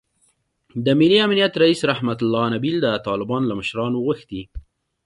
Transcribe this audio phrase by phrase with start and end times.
[0.85, 4.41] د ملي امنیت رییس رحمتالله نبیل د طالبانو له مشرانو غوښتي